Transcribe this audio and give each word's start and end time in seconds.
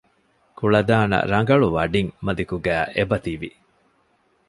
ކުޅަދާނަ 0.57 1.17
ރަނގަޅު 1.31 1.67
ވަޑިން 1.75 2.11
މަލިކުގައި 2.25 2.87
އެބަތިވި 2.95 3.49